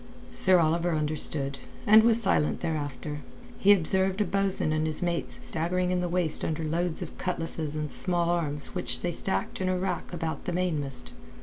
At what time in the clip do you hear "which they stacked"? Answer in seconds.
8.73-9.61